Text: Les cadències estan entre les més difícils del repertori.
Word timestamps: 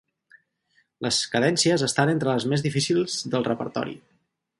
Les 1.05 1.19
cadències 1.33 1.83
estan 1.87 2.13
entre 2.13 2.31
les 2.31 2.47
més 2.55 2.65
difícils 2.69 3.19
del 3.35 3.47
repertori. 3.51 3.95